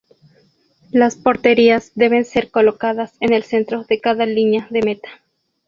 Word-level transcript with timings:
Las 0.91 1.15
porterías 1.15 1.91
deben 1.93 2.25
ser 2.25 2.49
colocadas 2.49 3.13
en 3.19 3.33
el 3.33 3.43
centro 3.43 3.83
de 3.83 4.01
cada 4.01 4.25
línea 4.25 4.65
de 4.71 4.81
meta. 4.81 5.09